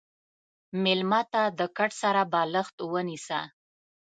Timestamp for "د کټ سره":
1.59-2.21